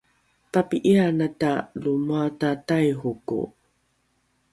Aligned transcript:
papi’ianata 0.51 1.51
lo 1.81 1.93
moata 2.05 2.49
taihoko? 2.67 3.39